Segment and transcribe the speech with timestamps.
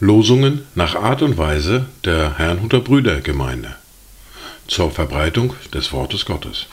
[0.00, 3.76] Losungen nach Art und Weise der Herrnhuter Brüdergemeinde
[4.66, 6.66] zur Verbreitung des Wortes Gottes.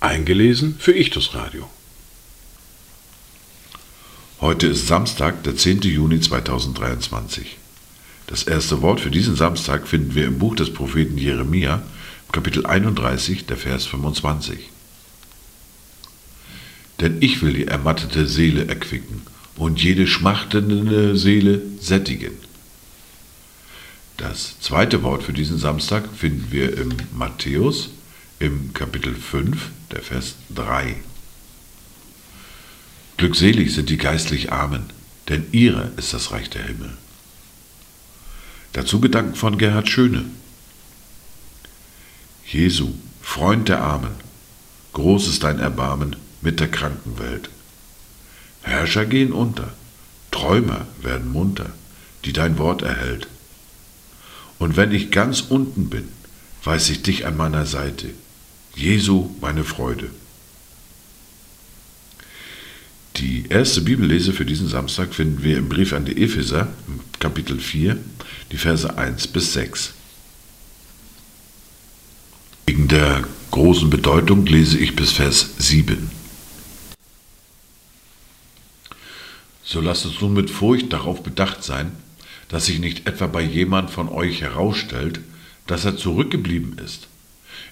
[0.00, 1.70] Eingelesen für Ichtus Radio.
[4.40, 5.82] Heute ist Samstag, der 10.
[5.82, 7.58] Juni 2023.
[8.26, 11.82] Das erste Wort für diesen Samstag finden wir im Buch des Propheten Jeremia,
[12.32, 14.71] Kapitel 31, der Vers 25.
[17.02, 19.22] Denn ich will die ermattete Seele erquicken
[19.56, 22.30] und jede schmachtende Seele sättigen.
[24.18, 27.90] Das zweite Wort für diesen Samstag finden wir im Matthäus
[28.38, 30.94] im Kapitel 5, der Vers 3.
[33.16, 34.84] Glückselig sind die geistlich Armen,
[35.28, 36.96] denn ihre ist das Reich der Himmel.
[38.74, 40.24] Dazu Gedanken von Gerhard Schöne.
[42.46, 44.12] Jesu, Freund der Armen,
[44.92, 47.48] groß ist dein Erbarmen mit der kranken Welt.
[48.62, 49.72] Herrscher gehen unter,
[50.30, 51.72] Träumer werden munter,
[52.24, 53.28] die dein Wort erhält.
[54.58, 56.08] Und wenn ich ganz unten bin,
[56.64, 58.10] weiß ich dich an meiner Seite,
[58.74, 60.10] Jesu meine Freude.
[63.16, 66.68] Die erste Bibellese für diesen Samstag finden wir im Brief an die Epheser,
[67.18, 67.98] Kapitel 4,
[68.50, 69.92] die Verse 1 bis 6.
[72.66, 76.10] Wegen der großen Bedeutung lese ich bis Vers 7.
[79.72, 81.92] So lasst uns nun mit Furcht darauf bedacht sein,
[82.48, 85.20] dass sich nicht etwa bei jemand von euch herausstellt,
[85.66, 87.08] dass er zurückgeblieben ist,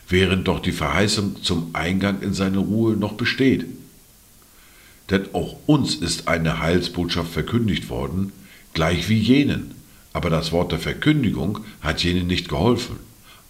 [0.08, 3.66] während doch die Verheißung zum Eingang in seine Ruhe noch besteht.
[5.10, 8.32] Denn auch uns ist eine Heilsbotschaft verkündigt worden,
[8.72, 9.74] gleich wie jenen,
[10.14, 12.96] aber das Wort der Verkündigung hat jenen nicht geholfen,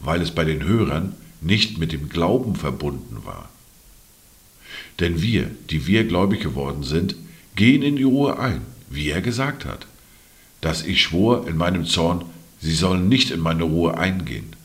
[0.00, 3.48] weil es bei den Hörern nicht mit dem Glauben verbunden war.
[4.98, 7.14] Denn wir, die wir gläubig geworden sind,
[7.60, 9.86] gehen in die Ruhe ein, wie er gesagt hat,
[10.62, 12.24] dass ich schwor in meinem Zorn,
[12.58, 14.56] sie sollen nicht in meine Ruhe eingehen.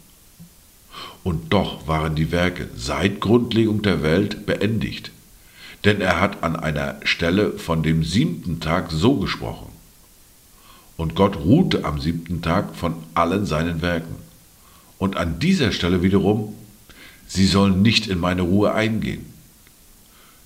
[1.22, 5.12] Und doch waren die Werke seit Grundlegung der Welt beendigt,
[5.84, 9.74] denn er hat an einer Stelle von dem siebten Tag so gesprochen.
[10.96, 14.16] Und Gott ruhte am siebten Tag von allen seinen Werken.
[15.00, 16.56] Und an dieser Stelle wiederum,
[17.28, 19.25] sie sollen nicht in meine Ruhe eingehen.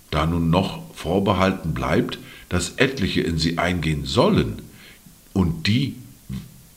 [0.10, 2.18] Da nun noch vorbehalten bleibt,
[2.50, 4.62] dass etliche in sie eingehen sollen,
[5.34, 5.96] und die,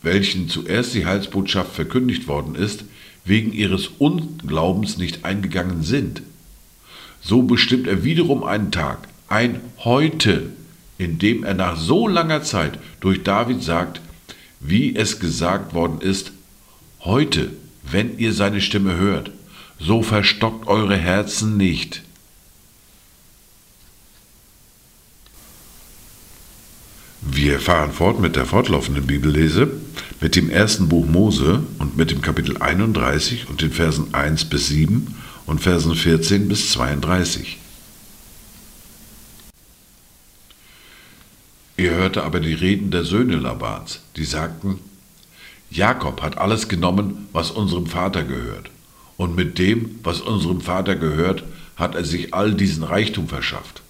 [0.03, 2.85] welchen zuerst die Heilsbotschaft verkündigt worden ist,
[3.25, 6.23] wegen ihres Unglaubens nicht eingegangen sind.
[7.21, 10.51] So bestimmt er wiederum einen Tag, ein Heute,
[10.99, 14.01] in dem er nach so langer Zeit durch David sagt,
[14.61, 16.33] wie es gesagt worden ist,
[17.01, 17.51] heute,
[17.83, 19.31] wenn ihr seine Stimme hört,
[19.79, 22.03] so verstockt eure Herzen nicht.
[27.21, 29.71] Wir fahren fort mit der fortlaufenden Bibellese,
[30.21, 34.69] mit dem ersten Buch Mose und mit dem Kapitel 31 und den Versen 1 bis
[34.69, 35.15] 7
[35.47, 37.59] und Versen 14 bis 32.
[41.77, 44.79] Er hörte aber die Reden der Söhne Labans, die sagten,
[45.71, 48.71] Jakob hat alles genommen, was unserem Vater gehört,
[49.17, 51.45] und mit dem, was unserem Vater gehört,
[51.77, 53.83] hat er sich all diesen Reichtum verschafft.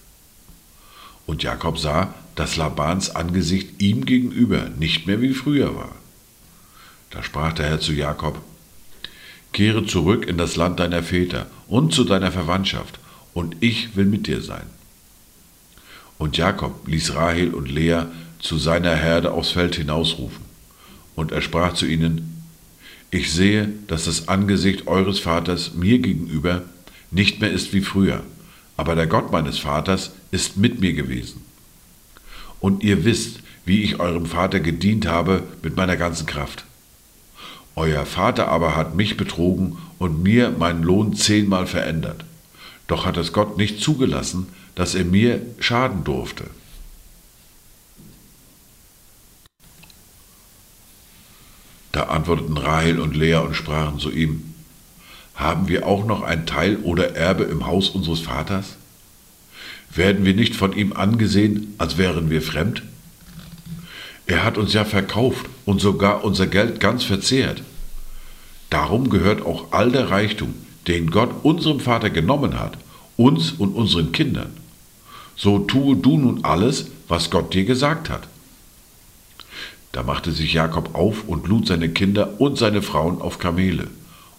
[1.27, 5.95] Und Jakob sah, dass Labans Angesicht ihm gegenüber nicht mehr wie früher war.
[7.11, 8.41] Da sprach der Herr zu Jakob,
[9.53, 12.99] Kehre zurück in das Land deiner Väter und zu deiner Verwandtschaft,
[13.35, 14.65] und ich will mit dir sein.
[16.19, 18.03] Und Jakob ließ Rahel und Lea
[18.39, 20.45] zu seiner Herde aufs Feld hinausrufen.
[21.15, 22.45] Und er sprach zu ihnen,
[23.11, 26.63] Ich sehe, dass das Angesicht eures Vaters mir gegenüber
[27.11, 28.23] nicht mehr ist wie früher,
[28.77, 31.43] aber der Gott meines Vaters ist mit mir gewesen
[32.63, 36.65] und ihr wisst, wie ich eurem Vater gedient habe mit meiner ganzen Kraft.
[37.75, 42.25] Euer Vater aber hat mich betrogen und mir meinen Lohn zehnmal verändert.
[42.87, 46.45] Doch hat es Gott nicht zugelassen, dass er mir schaden durfte.
[51.91, 54.55] Da antworteten Rahel und Lea und sprachen zu ihm,
[55.35, 58.77] Haben wir auch noch ein Teil oder Erbe im Haus unseres Vaters?
[59.95, 62.83] Werden wir nicht von ihm angesehen, als wären wir fremd?
[64.27, 67.63] Er hat uns ja verkauft und sogar unser Geld ganz verzehrt.
[68.71, 70.55] Darum gehört auch all der Reichtum,
[70.87, 72.79] den Gott unserem Vater genommen hat,
[73.17, 74.51] uns und unseren Kindern.
[75.37, 78.29] So tue du nun alles, was Gott dir gesagt hat.
[79.93, 83.89] Da machte sich Jakob auf und lud seine Kinder und seine Frauen auf Kamele,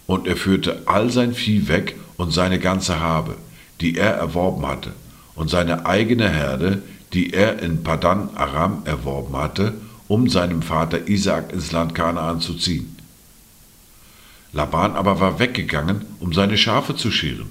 [0.06, 3.36] und er führte all sein Vieh weg und seine ganze Habe,
[3.80, 4.92] die er erworben hatte,
[5.34, 6.82] und seine eigene Herde,
[7.12, 9.74] die er in Padan Aram erworben hatte,
[10.08, 12.96] um seinem Vater Isaak ins Land Kanaan zu ziehen.
[14.52, 17.50] Laban aber war weggegangen, um seine Schafe zu scheren,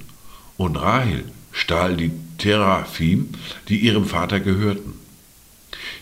[0.58, 3.30] und Rahel stahl die Teraphim,
[3.68, 4.94] die ihrem Vater gehörten.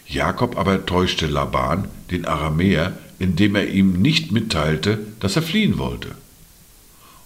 [0.07, 6.15] Jakob aber täuschte Laban, den Aramäer, indem er ihm nicht mitteilte, dass er fliehen wollte.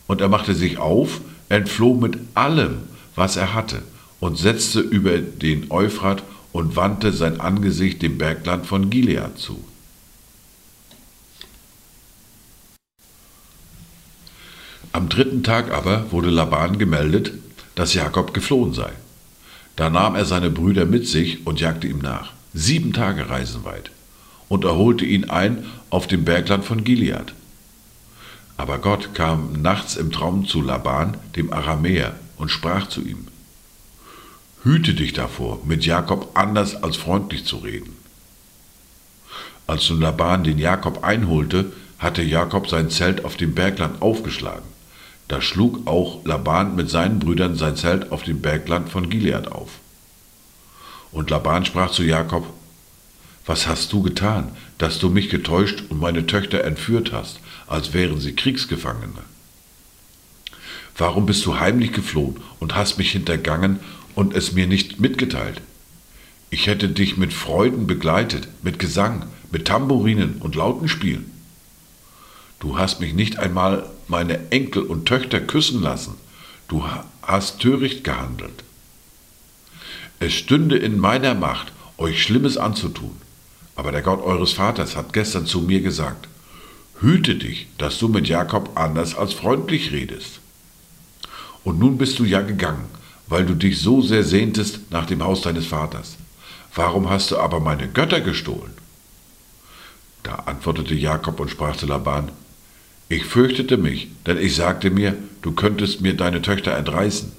[0.08, 2.80] Und er machte sich auf, entfloh mit allem,
[3.16, 3.82] was er hatte,
[4.20, 9.64] und setzte über den Euphrat und wandte sein Angesicht dem Bergland von Gilead zu.
[14.94, 17.34] Am dritten Tag aber wurde Laban gemeldet,
[17.76, 18.92] dass Jakob geflohen sei.
[19.76, 23.92] Da nahm er seine Brüder mit sich und jagte ihm nach, sieben Tage Reisen weit,
[24.48, 27.34] und erholte ihn ein auf dem Bergland von Gilead.
[28.56, 33.28] Aber Gott kam nachts im Traum zu Laban, dem Aramäer, und sprach zu ihm,
[34.66, 37.96] Hüte dich davor, mit Jakob anders als freundlich zu reden.
[39.68, 44.66] Als nun Laban den Jakob einholte, hatte Jakob sein Zelt auf dem Bergland aufgeschlagen.
[45.28, 49.70] Da schlug auch Laban mit seinen Brüdern sein Zelt auf dem Bergland von Gilead auf.
[51.12, 52.52] Und Laban sprach zu Jakob,
[53.46, 58.20] Was hast du getan, dass du mich getäuscht und meine Töchter entführt hast, als wären
[58.20, 59.22] sie Kriegsgefangene?
[60.98, 63.80] Warum bist du heimlich geflohen und hast mich hintergangen
[64.16, 65.62] und es mir nicht mitgeteilt.
[66.50, 71.24] Ich hätte dich mit Freuden begleitet, mit Gesang, mit Tambourinen und Lautenspiel.
[72.60, 76.16] Du hast mich nicht einmal meine Enkel und Töchter küssen lassen.
[76.68, 76.86] Du
[77.22, 78.64] hast töricht gehandelt.
[80.20, 83.16] Es stünde in meiner Macht, euch Schlimmes anzutun.
[83.76, 86.30] Aber der Gott eures Vaters hat gestern zu mir gesagt,
[87.02, 90.40] hüte dich, dass du mit Jakob anders als freundlich redest.
[91.66, 92.86] Und nun bist du ja gegangen,
[93.28, 96.18] weil du dich so sehr sehntest nach dem Haus deines Vaters.
[96.74, 98.74] Warum hast du aber meine Götter gestohlen?
[100.24, 102.32] Da antwortete Jakob und sprach zu Laban,
[103.08, 107.32] ich fürchtete mich, denn ich sagte mir, du könntest mir deine Töchter entreißen.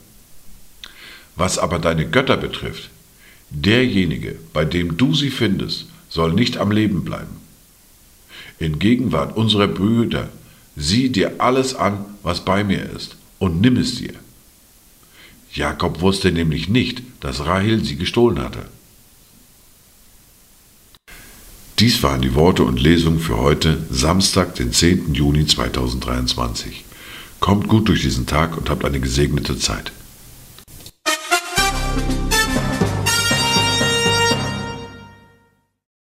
[1.34, 2.90] Was aber deine Götter betrifft,
[3.50, 7.40] derjenige, bei dem du sie findest, soll nicht am Leben bleiben.
[8.58, 10.28] In Gegenwart unserer Brüder,
[10.76, 14.14] sieh dir alles an, was bei mir ist, und nimm es dir.
[15.56, 18.68] Jakob wusste nämlich nicht, dass Rahel sie gestohlen hatte.
[21.78, 25.14] Dies waren die Worte und Lesungen für heute, Samstag, den 10.
[25.14, 26.84] Juni 2023.
[27.40, 29.92] Kommt gut durch diesen Tag und habt eine gesegnete Zeit.